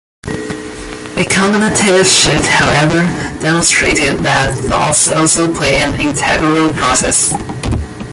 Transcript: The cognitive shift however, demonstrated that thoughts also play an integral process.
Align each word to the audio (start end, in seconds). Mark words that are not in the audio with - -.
The 0.23 1.27
cognitive 1.29 2.07
shift 2.07 2.47
however, 2.47 3.01
demonstrated 3.39 4.17
that 4.25 4.57
thoughts 4.57 5.11
also 5.11 5.53
play 5.53 5.75
an 5.79 5.93
integral 6.01 6.69
process. 6.69 7.31